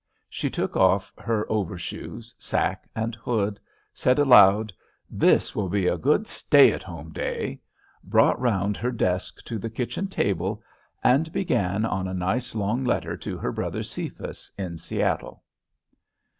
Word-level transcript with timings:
She 0.31 0.49
took 0.49 0.75
off 0.75 1.13
her 1.19 1.45
over 1.47 1.77
shoes, 1.77 2.33
sack, 2.39 2.89
and 2.95 3.13
hood, 3.13 3.59
said 3.93 4.17
aloud, 4.17 4.73
"This 5.11 5.55
will 5.55 5.69
be 5.69 5.85
a 5.85 5.95
good 5.95 6.25
stay 6.25 6.71
at 6.71 6.81
home 6.81 7.11
day," 7.11 7.61
brought 8.03 8.41
round 8.41 8.77
her 8.77 8.91
desk 8.91 9.43
to 9.45 9.59
the 9.59 9.69
kitchen 9.69 10.07
table, 10.07 10.63
and 11.03 11.31
began 11.31 11.85
on 11.85 12.07
a 12.07 12.15
nice 12.15 12.55
long 12.55 12.83
letter 12.83 13.15
to 13.17 13.37
her 13.37 13.51
brother 13.51 13.83
Cephas 13.83 14.51
in 14.57 14.75
Seattle. 14.77 15.43